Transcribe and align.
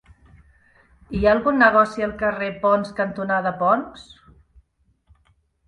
Hi 1.17 1.21
ha 1.25 1.33
algun 1.33 1.59
negoci 1.65 2.07
al 2.09 2.15
carrer 2.23 2.49
Ponts 2.65 2.97
cantonada 3.03 3.55
Ponts? 3.63 4.11